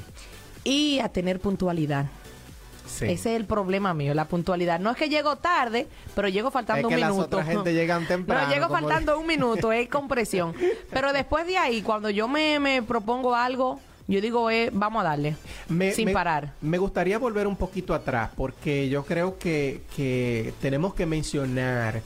[0.63, 2.07] y a tener puntualidad.
[2.89, 3.05] Sí.
[3.05, 4.79] Ese es el problema mío, la puntualidad.
[4.79, 7.25] No es que llego tarde, pero llego faltando Es un las minuto.
[7.37, 10.53] otras gente llegan temprano, No, llego faltando un minuto, es compresión.
[10.91, 15.09] Pero después de ahí, cuando yo me, me propongo algo, yo digo, eh, vamos a
[15.09, 15.35] darle,
[15.67, 16.53] Me- sin me- parar.
[16.61, 22.01] Me gustaría volver un poquito atrás porque yo creo que, que tenemos que mencionar.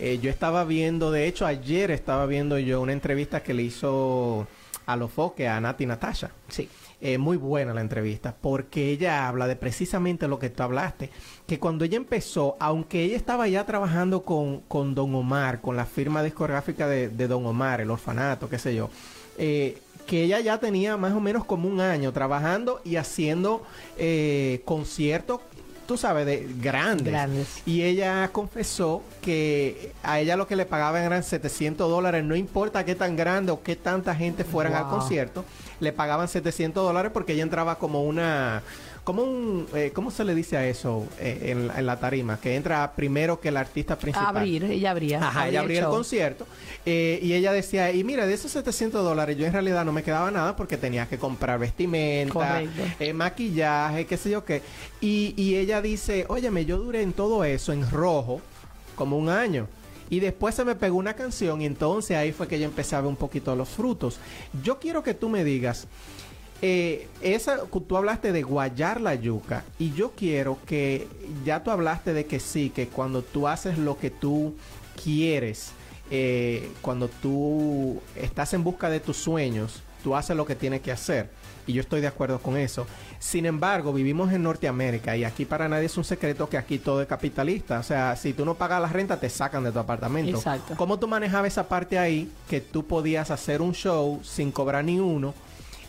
[0.00, 4.46] eh, yo estaba viendo, de hecho ayer estaba viendo yo una entrevista que le hizo
[4.86, 6.30] a los foques a Nati Natasha.
[6.48, 6.68] Sí.
[7.06, 11.10] Eh, muy buena la entrevista porque ella habla de precisamente lo que tú hablaste,
[11.46, 15.84] que cuando ella empezó, aunque ella estaba ya trabajando con, con Don Omar, con la
[15.84, 18.88] firma discográfica de, de Don Omar, el orfanato, qué sé yo,
[19.36, 23.62] eh, que ella ya tenía más o menos como un año trabajando y haciendo
[23.98, 25.42] eh, conciertos,
[25.86, 27.12] tú sabes, de grandes.
[27.12, 27.62] Grandes.
[27.66, 32.84] Y ella confesó que a ella lo que le pagaban eran 700 dólares, no importa
[32.84, 35.44] qué tan grande o qué tanta gente fueran al concierto,
[35.80, 38.62] le pagaban 700 dólares porque ella entraba como una,
[39.04, 42.40] como un, eh, ¿cómo se le dice a eso eh, en, la- en la tarima?
[42.40, 44.36] Que entra primero que el artista principal.
[44.38, 45.18] Abrir, ella abría.
[45.18, 46.46] Ajá, ella abría el concierto
[46.86, 50.02] eh, y ella decía, y mira, de esos 700 dólares yo en realidad no me
[50.02, 52.62] quedaba nada porque tenía que comprar vestimenta,
[52.98, 54.62] eh, maquillaje, qué sé yo qué.
[55.00, 58.40] Y, y ella dice, óyeme, yo duré en todo eso en rojo
[58.96, 59.66] como un año.
[60.10, 63.00] Y después se me pegó una canción y entonces ahí fue que yo empecé a
[63.00, 64.18] ver un poquito los frutos.
[64.62, 65.88] Yo quiero que tú me digas,
[66.62, 71.08] eh, esa, tú hablaste de guayar la yuca y yo quiero que
[71.44, 74.54] ya tú hablaste de que sí, que cuando tú haces lo que tú
[75.02, 75.72] quieres,
[76.10, 80.92] eh, cuando tú estás en busca de tus sueños, tú haces lo que tienes que
[80.92, 81.28] hacer.
[81.66, 82.86] Y yo estoy de acuerdo con eso.
[83.18, 87.00] Sin embargo, vivimos en Norteamérica y aquí para nadie es un secreto que aquí todo
[87.00, 87.78] es capitalista.
[87.78, 90.36] O sea, si tú no pagas la renta, te sacan de tu apartamento.
[90.36, 90.74] Exacto.
[90.76, 95.00] ¿Cómo tú manejabas esa parte ahí que tú podías hacer un show sin cobrar ni
[95.00, 95.32] uno?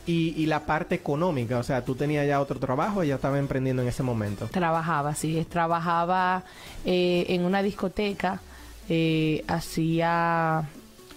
[0.07, 3.39] Y, y la parte económica, o sea, tú tenías ya otro trabajo y ya estaba
[3.39, 4.47] emprendiendo en ese momento.
[4.51, 6.43] Trabajaba, sí, trabajaba
[6.85, 8.39] eh, en una discoteca,
[8.87, 10.63] eh, hacía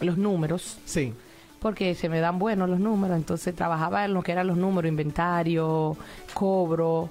[0.00, 1.12] los números, Sí,
[1.60, 4.88] porque se me dan buenos los números, entonces trabajaba en lo que eran los números,
[4.88, 5.96] inventario,
[6.32, 7.10] cobro,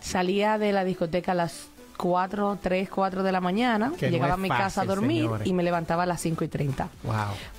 [0.00, 1.66] salía de la discoteca a las
[1.98, 5.46] 4, 3, 4 de la mañana, Que llegaba a mi casa a dormir señores.
[5.48, 6.88] y me levantaba a las 5 y 30.
[7.02, 7.14] wow.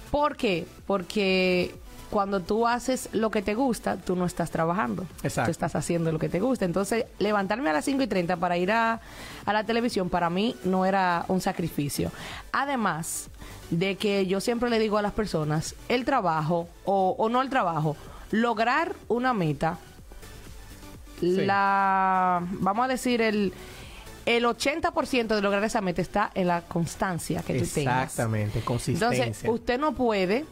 [0.09, 0.65] ¿Por qué?
[0.87, 1.75] Porque
[2.09, 5.05] cuando tú haces lo que te gusta, tú no estás trabajando.
[5.23, 5.47] Exacto.
[5.47, 6.65] Tú estás haciendo lo que te gusta.
[6.65, 8.99] Entonces, levantarme a las 5 y 30 para ir a,
[9.45, 12.11] a la televisión, para mí no era un sacrificio.
[12.51, 13.29] Además
[13.69, 17.49] de que yo siempre le digo a las personas, el trabajo, o, o no el
[17.49, 17.95] trabajo,
[18.31, 19.77] lograr una meta
[21.21, 23.53] la, vamos a decir, el,
[24.25, 28.03] el 80% de lograr esa meta está en la constancia que tú tengas.
[28.05, 29.25] Exactamente, consistencia.
[29.25, 30.45] Entonces, usted no puede,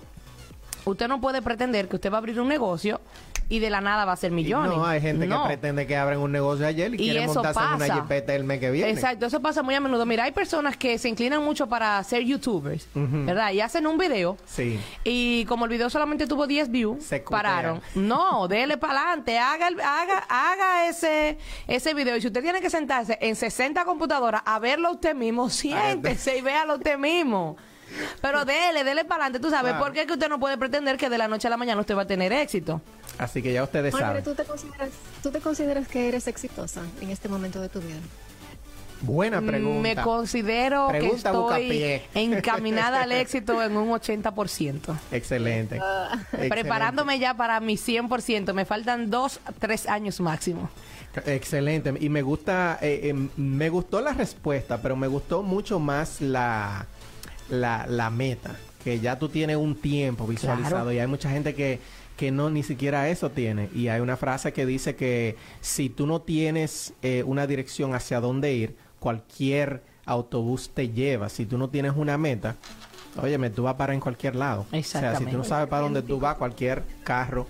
[0.92, 3.02] usted no puede pretender que usted va a abrir un negocio
[3.50, 4.76] y de la nada va a ser millones.
[4.78, 5.44] No, hay gente No.
[5.44, 8.44] que pretende que abren un negocio ayer y, Y quiere montarse en una jipeta el
[8.44, 8.92] mes que viene.
[8.92, 10.06] Exacto, eso pasa muy a menudo.
[10.06, 13.52] Mira, hay personas que se inclinan mucho para ser youtubers, ¿verdad?
[13.54, 14.78] Y hacen un video Sí.
[15.06, 17.82] y como el video solamente tuvo 10 views, Se pararon.
[17.96, 22.18] No, dele para adelante, haga, el- haga, haga ese, ese video.
[22.18, 26.42] Y si usted tiene que sentarse en 60 computadoras a verlo usted mismo, siéntese y
[26.42, 27.56] véalo usted mismo.
[28.22, 29.86] Pero dele, dele para adelante, tú sabes, Claro.
[29.86, 31.96] ¿por qué que usted no puede pretender que de la noche a la mañana usted
[31.96, 32.82] va a tener éxito?
[33.18, 34.36] Así que ya ustedes Margaret, saben.
[34.36, 34.90] ¿tú te, consideras,
[35.24, 37.98] ¿tú te consideras que eres exitosa en este momento de tu vida?
[39.02, 39.82] Buena pregunta.
[39.82, 44.98] Me considero Pregunta que estoy encaminada al éxito en un 80%.
[45.12, 45.76] Excelente.
[45.76, 46.50] Excelente.
[46.50, 48.54] Preparándome ya para mi 100%.
[48.54, 50.70] Me faltan dos, tres años máximo.
[51.26, 51.94] Excelente.
[52.00, 56.88] Y me gusta, eh, eh, me gustó la respuesta, pero me gustó mucho más la,
[57.50, 58.56] la, la meta.
[58.84, 60.92] Que ya tú tienes un tiempo visualizado Claro.
[60.94, 61.80] y hay mucha gente que,
[62.16, 63.70] que no ni siquiera eso tiene.
[63.76, 68.20] Y hay una frase que dice que si tú no tienes eh, una dirección hacia
[68.22, 71.28] dónde ir, cualquier autobús te lleva.
[71.30, 72.56] Si tú no tienes una meta,
[73.22, 74.62] óyeme, tú vas a parar en cualquier lado.
[74.72, 75.50] O sea, si tú no Exactamente.
[75.50, 77.46] sabes para dónde tú vas, cualquier carro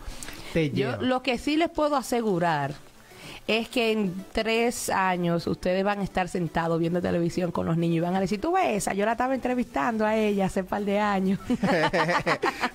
[0.54, 0.98] te Yo lleva.
[1.04, 2.74] lo que sí les puedo asegurar
[3.48, 7.98] es que en tres años ustedes van a estar sentados viendo televisión con los niños
[7.98, 10.68] y van a decir, tú ves esa, yo la estaba entrevistando a ella hace un
[10.68, 11.40] par de años.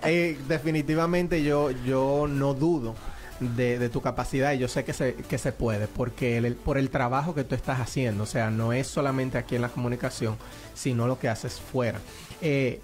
[0.04, 2.96] Eh, definitivamente yo, yo no dudo
[3.38, 7.34] de, tu capacidad y yo sé que se, que se puede porque por el trabajo
[7.34, 10.36] que tú estás haciendo, o sea, no es solamente aquí en la comunicación,
[10.74, 12.00] sino lo que haces fuera.
[12.40, 12.80] Eh,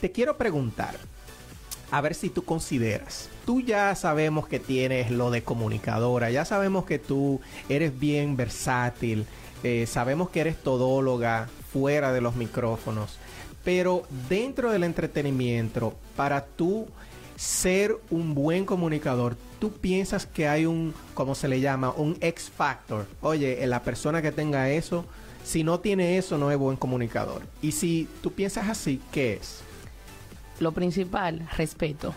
[0.00, 0.96] te quiero preguntar,
[1.90, 6.84] a ver si tú consideras, tú ya sabemos que tienes lo de comunicadora, ya sabemos
[6.84, 9.26] que tú eres bien versátil,
[9.62, 13.18] eh, sabemos que eres todóloga fuera de los micrófonos,
[13.64, 16.86] pero dentro del entretenimiento, para tú
[17.36, 22.50] ser un buen comunicador, tú piensas que hay un, como se le llama, un X
[22.54, 23.06] factor.
[23.20, 25.04] Oye, eh, la persona que tenga eso,
[25.44, 27.42] si no tiene eso, no es buen comunicador.
[27.62, 29.60] Y si tú piensas así, ¿qué es?
[30.60, 32.14] Lo principal, respeto.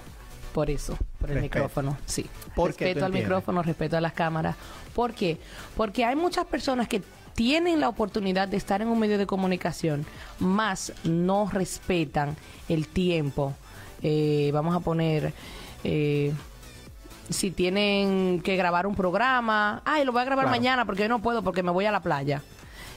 [0.54, 1.56] Por eso, por el Respeto.
[1.60, 2.26] micrófono, sí.
[2.56, 4.56] ¿Por qué respeto al micrófono, respeto a las cámaras.
[4.96, 5.38] ¿Por qué?
[5.78, 7.04] Porque hay muchas personas que
[7.36, 10.06] tienen la oportunidad de estar en un medio de comunicación,
[10.40, 12.36] más no respetan
[12.68, 13.54] el tiempo.
[14.02, 15.34] Eh, vamos a poner...
[15.84, 16.34] eh,
[17.30, 20.58] si tienen que grabar un programa, ay, lo voy a grabar Claro.
[20.60, 22.42] mañana porque yo no puedo porque me voy a la playa.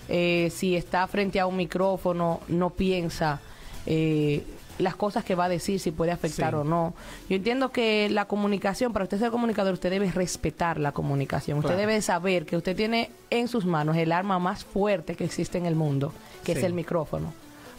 [0.09, 3.41] Eh, si está frente a un micrófono, no piensa
[3.85, 4.43] eh,
[4.79, 6.57] las cosas que va a decir, si puede afectar Sí.
[6.57, 6.95] o no.
[7.29, 11.59] Yo entiendo que la comunicación, para usted ser comunicador, usted debe respetar la comunicación.
[11.59, 11.81] Usted Claro.
[11.81, 15.67] debe saber que usted tiene en sus manos el arma más fuerte que existe en
[15.67, 16.13] el mundo,
[16.45, 17.33] que es el micrófono.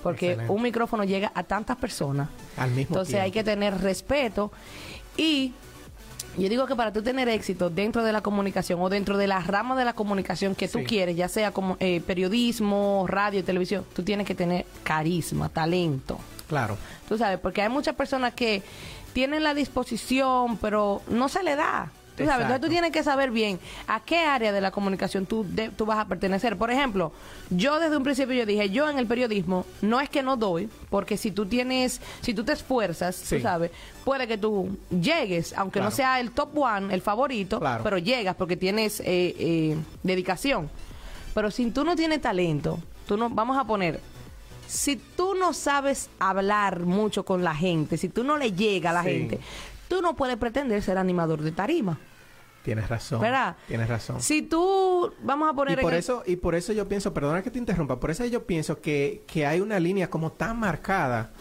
[0.03, 0.53] Porque Excelente.
[0.53, 2.29] un micrófono llega a tantas personas.
[2.58, 4.51] Al mismo Entonces hay que tener respeto
[5.17, 5.53] y
[6.38, 9.39] yo digo que para tú tener éxito dentro de la comunicación o dentro de la
[9.39, 10.86] rama de la comunicación que tú Sí.
[10.86, 16.17] quieres, ya sea como eh, periodismo, radio, televisión, tú tienes que tener carisma, talento.
[16.47, 16.77] Claro.
[17.08, 18.62] Tú sabes, porque hay muchas personas que
[19.13, 21.91] tienen la disposición, pero no se le da.
[22.15, 25.43] Tú sabes, entonces tú tienes que saber bien a qué área de la comunicación tú,
[25.49, 26.56] de- tú vas a pertenecer.
[26.58, 27.12] Por ejemplo,
[27.49, 30.69] yo desde un principio yo dije, yo en el periodismo no es que no doy,
[30.91, 33.38] porque si tú tienes, si tú te esfuerzas, Sí.
[33.38, 33.71] tú sabes,
[34.06, 37.84] puede que tú llegues, aunque no sea el top one, el favorito, Claro.
[37.84, 39.06] pero llegas porque tienes eh,
[39.39, 40.69] eh, dedicación.
[41.34, 42.77] Pero si tú no tienes talento,
[43.08, 43.99] tú no, vamos a poner,
[44.73, 48.93] si tú no sabes hablar mucho con la gente, si tú no le llega a
[48.93, 49.09] la Sí.
[49.09, 49.39] gente,
[49.88, 51.99] tú no puedes pretender ser animador de tarima.
[52.63, 53.19] Tienes razón.
[53.19, 53.57] ¿Verdad?
[53.67, 54.21] Tienes razón.
[54.21, 57.13] Si tú, vamos a Y poner en por el- eso, y por eso yo pienso,
[57.13, 60.57] perdona que te interrumpa, por eso yo pienso que, que hay una línea como tan
[60.59, 61.31] marcada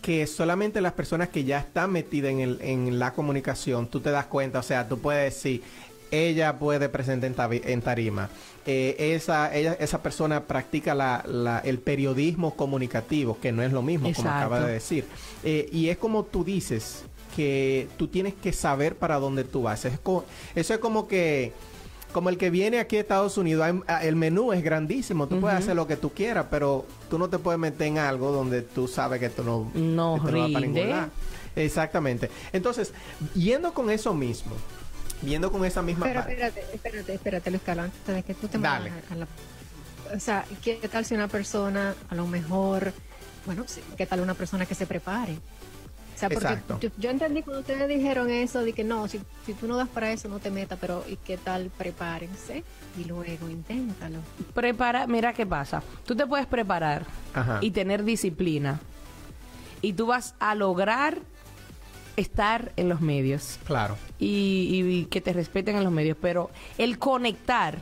[0.00, 4.12] que solamente las personas que ya están metidas en, el, en la comunicación, tú te
[4.12, 5.62] das cuenta, o sea, tú puedes decir,
[6.10, 8.28] ella puede presentar en, en tarima,
[8.66, 13.82] eh, esa, ella, esa persona practica la, la- el periodismo comunicativo, que no es lo
[13.82, 15.04] mismo, como acaba de decir.
[15.44, 17.04] Eh, y es como tú dices,
[17.36, 19.84] que tú tienes que saber para dónde tú vas.
[19.84, 19.98] Es
[20.54, 21.52] eso es como que
[22.12, 25.58] como el que viene aquí a Estados Unidos, ah, el menú es grandísimo, tú puedes
[25.58, 28.88] hacer lo que tú quieras, pero tú no te puedes meter en algo donde tú
[28.88, 30.80] sabes que tú no, No que vas para rinde.
[30.80, 31.10] ningún lado.
[31.54, 32.30] Exactamente.
[32.52, 32.92] Entonces,
[33.34, 34.52] yendo con eso mismo,
[35.22, 38.58] viendo con esa misma Pero espérate, espérate, espérate, Luis Carlos, antes de que tú te
[38.58, 38.90] Dale.
[38.90, 39.26] muevas a la...
[40.14, 42.92] O sea, ¿qué tal si una persona, a lo mejor,
[43.44, 45.34] bueno, sí, qué tal una persona que se prepare?
[46.14, 49.52] O sea, porque yo, yo, entendí cuando ustedes dijeron eso, de que no, si, si
[49.52, 51.70] tú no das para eso, no te metas, pero ¿y qué tal?
[51.70, 52.64] Prepárense
[52.98, 54.18] y luego inténtalo.
[54.52, 55.80] Prepara, mira qué pasa.
[56.04, 57.04] Tú te puedes preparar
[57.60, 58.80] y tener disciplina
[59.80, 61.18] y tú vas a lograr
[62.18, 63.58] estar en los medios.
[63.64, 63.96] Claro.
[64.18, 67.78] Y, que te respeten en los medios, pero el conectar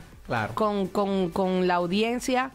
[0.53, 2.51] con, con, con la audiencia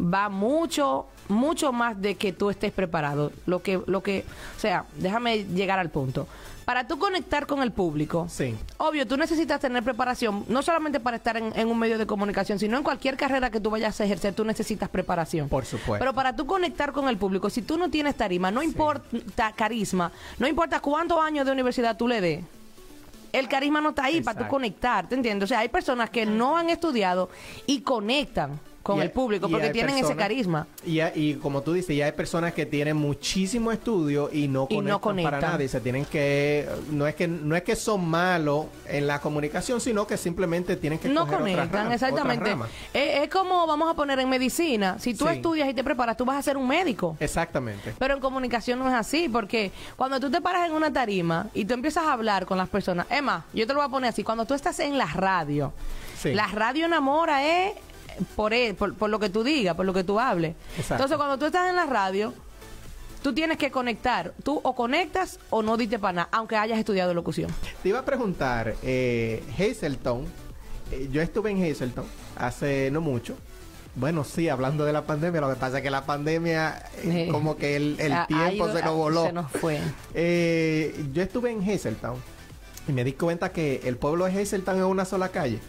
[0.00, 3.32] va mucho mucho más de que tú estés preparado.
[3.46, 4.24] Lo que, lo que,
[4.56, 6.26] o sea, déjame llegar al punto.
[6.64, 8.54] Para tú conectar con el público, sí.
[8.78, 12.78] obvio, tú necesitas tener preparación, no solamente para estar en, un medio de comunicación, sino
[12.78, 15.50] en cualquier carrera que tú vayas a ejercer, tú necesitas preparación.
[15.50, 15.98] Por supuesto.
[15.98, 20.10] Pero para tú conectar con el público, si tú no tienes tarima, no importa carisma,
[20.38, 22.44] no importa cuántos años de universidad tú le des,
[23.32, 25.44] el carisma no está ahí para tú conectar, ¿te entiendes?
[25.44, 27.28] O sea, hay personas que no han estudiado
[27.66, 30.66] y conectan con el público porque tienen ese carisma.
[30.84, 35.24] Y, y, como tú dices, ya hay personas que tienen muchísimo estudio y no conectan,
[35.24, 39.06] para nada y se tienen que no es que no es que son malos en
[39.06, 42.54] la comunicación, sino que simplemente tienen que no conectan, exactamente.
[42.92, 46.36] Es, como vamos a poner en medicina, si tú estudias y te preparas, tú vas
[46.36, 47.16] a ser un médico.
[47.20, 47.94] Exactamente.
[47.98, 51.64] Pero en comunicación no es así, porque cuando tú te paras en una tarima y
[51.64, 54.22] tú empiezas a hablar con las personas, Emma, yo te lo voy a poner así,
[54.22, 55.72] cuando tú estás en la radio,
[56.24, 57.42] la radio enamora
[58.18, 60.54] es e, por, por, lo que tú digas, por lo que tú hables.
[60.76, 62.32] Entonces, cuando tú estás en la radio,
[63.24, 64.34] tú tienes que conectar.
[64.44, 67.50] Tú o conectas o no diste para nada, aunque hayas estudiado locución.
[67.82, 70.26] Te iba a preguntar, eh, Hazelton,
[70.92, 72.04] eh, yo estuve en Hazelton
[72.36, 73.34] hace no mucho.
[73.96, 77.56] Bueno, sí, hablando de la pandemia, lo que pasa es que la pandemia, eh, como
[77.56, 77.96] que el,
[78.28, 79.24] tiempo se nos voló.
[79.24, 79.80] Se nos fue.
[81.12, 82.16] yo estuve en Hazeltown
[82.88, 85.60] y me di cuenta que el pueblo de Hazeltown es una sola calle.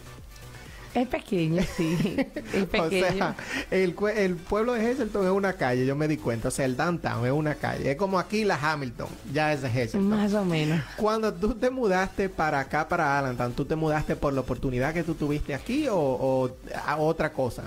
[0.96, 2.16] Es pequeño, sí.
[2.54, 2.86] Es pequeño.
[2.86, 3.36] o sea,
[3.70, 6.48] el, el, pueblo de Hazleton es una calle, yo me di cuenta.
[6.48, 7.90] O sea, el downtown es una calle.
[7.90, 10.08] Es como aquí la Hamilton, ya es de Hazleton.
[10.08, 10.80] Más o menos.
[10.96, 15.02] Cuando tú te mudaste para acá, para Allentown, ¿tú te mudaste por la oportunidad que
[15.02, 16.50] tú tuviste aquí o,
[16.86, 17.64] a otra cosa?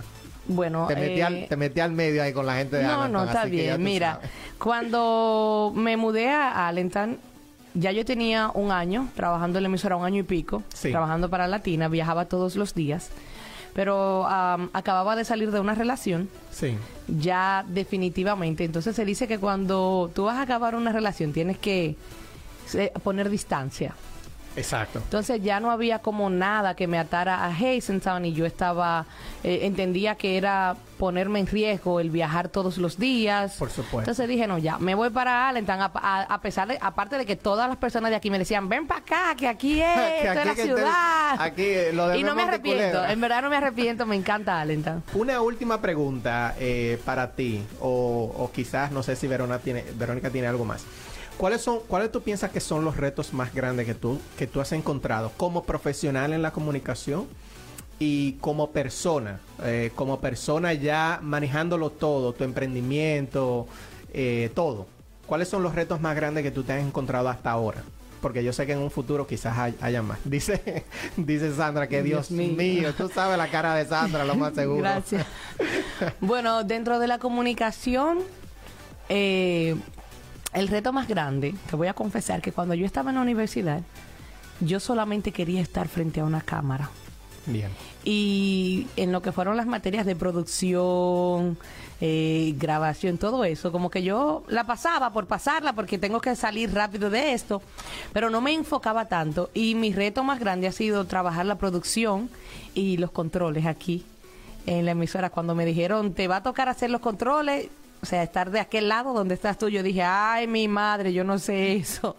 [0.48, 3.08] Bueno, te metí, al, eh, te metí al medio ahí con la gente de No,
[3.08, 3.84] no, está bien.
[3.84, 4.20] Mira,
[4.58, 7.20] cuando me mudé a Allentown,
[7.74, 11.48] ya yo tenía un año trabajando en la emisora, un año y pico, trabajando para
[11.48, 13.10] Latina, viajaba todos los días,
[13.74, 16.30] pero acababa de salir de una relación.
[16.52, 16.76] Sí.
[17.08, 18.64] Ya definitivamente.
[18.64, 21.96] Entonces se dice que cuando tú vas a acabar una relación tienes que
[22.74, 23.96] eh, poner distancia.
[24.56, 25.00] Exacto.
[25.00, 29.06] Entonces ya no había como nada que me atara a Hazentown y yo estaba,
[29.44, 33.56] eh, entendía que era ponerme en riesgo el viajar todos los días.
[33.58, 34.00] Por supuesto.
[34.00, 37.70] Entonces dije, no, ya, me voy para Allentown, a, pesar de, aparte de que todas
[37.70, 40.56] las personas de aquí me decían, ven para acá, que aquí es, esto es la
[40.56, 41.42] ciudad.
[41.42, 45.04] aquí, lo Y no me arrepiento, en verdad no me arrepiento, me encanta Allentown.
[45.14, 50.30] Una última pregunta eh, para ti, o, o quizás, no sé si Verónica tiene, Verónica
[50.30, 50.84] tiene algo más.
[51.40, 54.60] ¿Cuáles son, cuáles tú piensas que son los retos más grandes que tú, que tú
[54.60, 57.28] has encontrado como profesional en la comunicación
[57.98, 63.68] y como persona, eh, como persona ya manejándolo todo, tu emprendimiento,
[64.14, 64.88] eh, todo?
[65.28, 67.84] ¿Cuáles son los retos más grandes que tú te has encontrado hasta ahora?
[68.22, 70.20] Porque yo sé que en un futuro quizás haya más.
[70.26, 70.84] Dice,
[71.16, 72.94] dice Sandra que Dios, mío.
[72.98, 74.82] tú sabes la cara de Sandra, lo más seguro.
[74.82, 75.26] Gracias.
[76.20, 78.20] bueno, dentro de la comunicación,
[79.08, 79.78] eh,
[80.54, 83.82] el reto más grande, te voy a confesar que cuando yo estaba en la universidad,
[84.60, 86.90] yo solamente quería estar frente a una cámara.
[87.46, 87.70] Bien.
[88.04, 91.58] Y en lo que fueron las materias de producción,
[92.02, 96.74] eh, grabación, todo eso, como que yo la pasaba por pasarla porque tengo que salir
[96.74, 97.62] rápido de esto,
[98.14, 99.50] pero no me enfocaba tanto.
[99.54, 102.30] Y mi reto más grande ha sido trabajar la producción
[102.74, 104.06] y los controles aquí
[104.66, 105.30] en la emisora.
[105.30, 107.68] Cuando me dijeron, te va a tocar hacer los controles,
[108.02, 111.24] o sea, estar de aquel lado donde estás tú, yo dije, ay, mi madre, yo
[111.24, 112.16] no sé eso.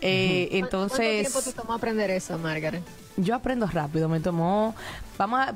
[0.00, 0.98] Eh, entonces...
[0.98, 2.82] ¿Cuánto tiempo te tomó aprender eso, Margaret?
[3.16, 4.74] Yo aprendo rápido, me tomó...
[5.18, 5.54] Vamos a...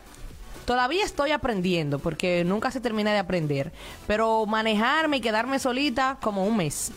[0.64, 3.70] Todavía estoy aprendiendo porque nunca se termina de aprender,
[4.06, 6.90] pero manejarme y quedarme solita como un mes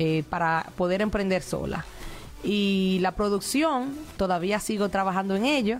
[0.00, 1.84] eh, para poder emprender sola.
[2.42, 5.78] Y la producción, todavía sigo trabajando en ello,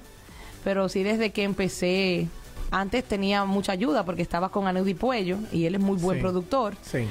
[0.62, 2.28] pero sí desde que empecé
[2.70, 6.74] antes tenía mucha ayuda porque estaba con Aneudi Puello y él es muy buen productor.
[6.82, 7.06] Sí.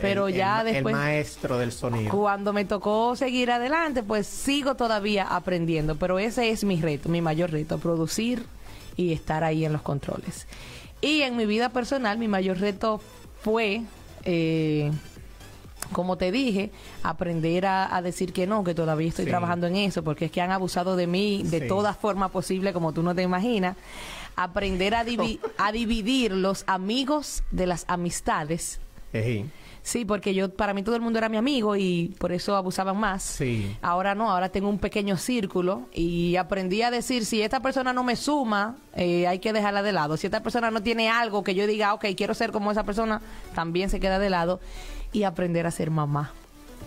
[0.00, 0.94] Pero ya después.
[0.94, 2.10] El maestro del sonido.
[2.10, 5.96] Cuando me tocó seguir adelante, pues sigo todavía aprendiendo.
[5.96, 8.44] Pero ese es mi reto, mi mayor reto, producir
[8.96, 10.46] y estar ahí en los controles.
[11.00, 13.00] Y en mi vida personal, mi mayor reto
[13.42, 13.82] fue.
[14.24, 14.90] Eh,
[15.92, 16.70] como te dije,
[17.02, 20.52] aprender a, decir que no, que todavía estoy trabajando en eso, porque es que han
[20.52, 23.76] abusado de mí de toda forma posible, como tú no te imaginas
[24.36, 25.04] aprender a,
[25.58, 28.80] a dividir los amigos de las amistades.
[29.82, 32.96] Sí, porque yo, para mí todo el mundo era mi amigo y por eso abusaban
[32.98, 33.22] más.
[33.22, 33.76] Sí.
[33.80, 38.04] Ahora no, ahora tengo un pequeño círculo y aprendí a decir, si esta persona no
[38.04, 40.16] me suma, eh, hay que dejarla de lado.
[40.16, 43.22] Si esta persona no tiene algo que yo diga, ok, quiero ser como esa persona,
[43.54, 44.60] también se queda de lado.
[45.12, 46.32] Y aprender a ser mamá.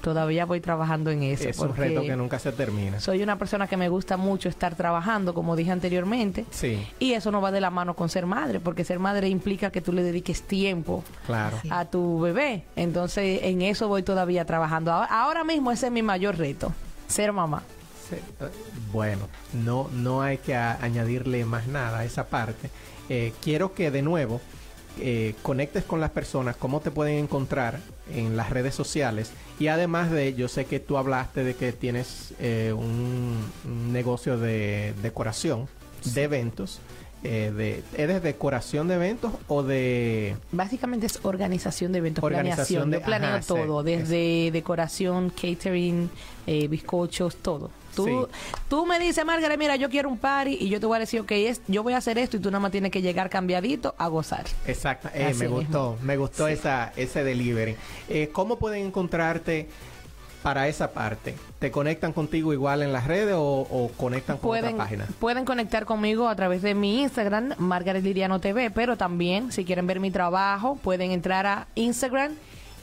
[0.03, 1.47] Todavía voy trabajando en eso.
[1.47, 2.99] Es un reto que nunca se termina.
[2.99, 6.45] Soy una persona que me gusta mucho estar trabajando, como dije anteriormente.
[6.51, 9.71] Sí, Y eso no va de la mano con ser madre, porque ser madre implica
[9.71, 11.57] que tú le dediques tiempo claro.
[11.69, 12.65] a tu bebé.
[12.75, 14.91] Entonces, en eso voy todavía trabajando.
[14.91, 16.73] Ahora, mismo ese es mi mayor reto,
[17.07, 17.63] ser mamá.
[18.09, 18.17] Sí,
[18.91, 22.69] Bueno, no, no hay que añadirle más nada a esa parte.
[23.07, 24.41] Eh, quiero que de nuevo
[24.99, 27.79] eh, conectes con las personas, cómo te pueden encontrar
[28.11, 29.31] en las redes sociales.
[29.59, 34.37] Y además de, yo sé que tú hablaste de que tienes eh, un, un negocio
[34.37, 35.67] de decoración,
[36.13, 36.79] de eventos.
[37.23, 40.35] eh, de, ¿Eres decoración de eventos o de...?
[40.51, 42.91] Básicamente es organización de eventos, Organización planeación.
[42.91, 46.09] de- Yo planeo ajá, sí, todo, desde decoración, catering,
[46.47, 47.71] eh, bizcochos, todo.
[47.95, 48.15] Tú, Sí.
[48.69, 51.19] tú me dices, Margaret, mira, yo quiero un party y yo te voy a decir,
[51.21, 53.95] ok, es, yo voy a hacer esto y tú nada más tienes que llegar cambiadito
[53.97, 54.45] a gozar.
[54.67, 55.55] Exacto, eh, me mismo.
[55.57, 56.53] gustó, me gustó Sí.
[56.53, 57.75] esa, ese delivery.
[58.09, 59.67] Eh, ¿Cómo pueden encontrarte
[60.41, 61.35] para esa parte?
[61.59, 65.07] ¿Te conectan contigo igual en las redes o, o conectan con Pueden, otra página?
[65.19, 69.87] pueden conectar conmigo a través de mi Instagram, Margaret Liriano TV, pero también, si quieren
[69.87, 72.33] ver mi trabajo, pueden entrar a Instagram,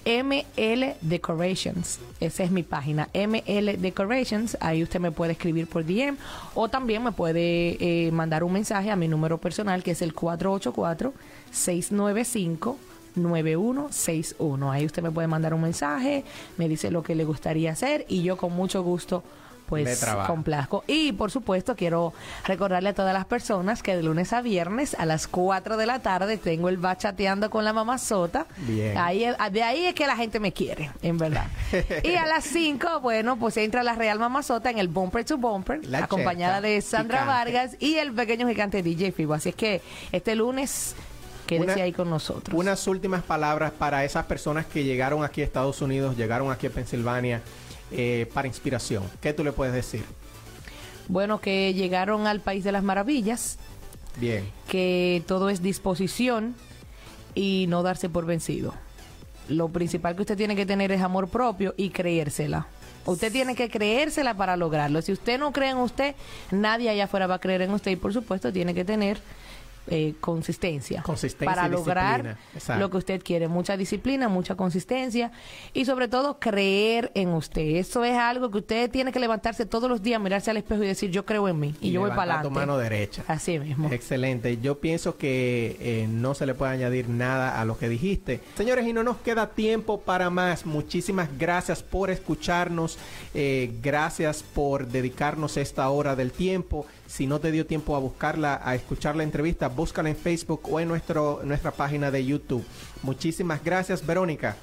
[0.05, 1.99] ML Decorations.
[2.21, 4.59] Esa es mi página, ML Decorations.
[4.61, 6.17] Ahí usted me puede escribir por DM
[6.55, 10.15] o también me puede eh, mandar un mensaje a mi número personal, que es el
[10.15, 12.77] 484-695.
[13.17, 14.71] 9161.
[14.71, 16.23] Ahí usted me puede mandar un mensaje,
[16.57, 19.25] me dice lo que le gustaría hacer y yo con mucho gusto
[19.71, 20.85] pues complazco.
[20.87, 22.13] Y por supuesto quiero
[22.45, 26.01] recordarle a todas las personas que de lunes a viernes a las 4 de la
[26.01, 28.47] tarde tengo el bachateando con la mamá Sota.
[28.59, 28.99] Bien.
[28.99, 31.47] Ahí, es- de ahí es que la gente me quiere, en verdad.
[32.05, 35.39] y a las 5, bueno, pues entra la Real Mamá Sota en el Bumper to
[35.39, 37.25] Bumper, La acompañada de Sandra.
[37.25, 39.35] Vargas y el pequeño gigante DJ Fibo.
[39.35, 40.95] Así es que este lunes
[41.47, 42.59] quédese Una- ahí con nosotros.
[42.59, 46.71] Unas últimas palabras para esas personas que llegaron aquí a Estados Unidos, llegaron aquí a
[46.71, 47.41] Pensilvania
[47.91, 49.05] eh, para inspiración.
[49.21, 50.05] ¿Qué tú le puedes decir?
[51.09, 53.59] Bueno, que llegaron al País de las Maravillas,
[54.17, 56.55] Bien, que todo es disposición
[57.35, 58.75] y no darse por vencido.
[59.49, 62.69] Lo principal que usted tiene que tener es amor propio y creérsela.
[63.07, 65.03] Usted tiene que creérsela para lograrlo.
[65.03, 66.15] Si usted no cree en usted,
[66.51, 69.19] nadie allá afuera va a creer en usted y por supuesto tiene que tener
[69.91, 72.37] eh, consistencia, Consistencia para y lograr
[72.79, 73.49] lo que usted quiere.
[73.49, 75.33] Mucha disciplina, mucha consistencia
[75.73, 77.77] y sobre todo creer en usted.
[77.77, 80.87] Eso es algo que usted tiene que levantarse todos los días, mirarse al espejo y
[80.87, 82.51] decir yo creo en mí y, yo voy para adelante.
[82.51, 83.25] mano derecha.
[83.27, 83.91] Así mismo.
[83.91, 84.59] Excelente.
[84.61, 88.41] Yo pienso que eh, no se le puede añadir nada a lo que dijiste.
[88.57, 90.67] Señores, y no nos queda tiempo para más.
[90.67, 92.99] Muchísimas gracias por escucharnos.
[93.35, 96.87] Eh, gracias por dedicarnos esta hora del tiempo.
[97.11, 100.79] Si no te dio tiempo a buscarla, a escuchar la entrevista, búscala en Facebook o
[100.79, 102.65] en nuestro, nuestra página de YouTube.
[103.03, 104.55] Muchísimas gracias, Verónica.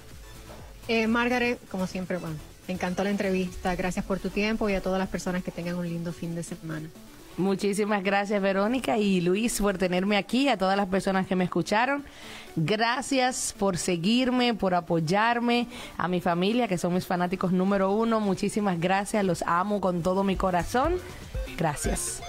[0.87, 2.37] Eh, Margaret, como siempre, bueno,
[2.69, 3.75] me encantó la entrevista.
[3.75, 6.43] Gracias por tu tiempo y a todas las personas que tengan un lindo fin de
[6.43, 6.87] semana.
[7.35, 12.03] Muchísimas gracias Verónica y Luis por tenerme aquí, a todas las personas que me escucharon.
[12.55, 15.67] Gracias por seguirme, por apoyarme,
[15.97, 18.19] a mi familia que son mis fanáticos número uno.
[18.19, 20.95] Muchísimas gracias, los amo con todo mi corazón.
[21.58, 22.22] Gracias.